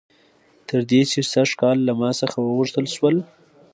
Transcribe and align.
تر 0.67 0.81
دې 0.89 1.01
چې 1.11 1.19
سږ 1.31 1.49
کال 1.61 1.77
له 1.87 1.93
ما 1.99 2.09
څخه 2.21 2.37
وغوښتل 2.41 2.85
شول 2.95 3.15